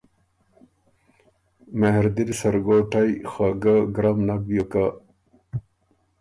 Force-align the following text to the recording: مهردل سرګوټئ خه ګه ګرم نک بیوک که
مهردل 1.79 2.29
سرګوټئ 2.39 3.11
خه 3.31 3.47
ګه 3.63 3.75
ګرم 3.95 4.17
نک 4.27 4.41
بیوک 4.47 4.67
که 4.71 4.85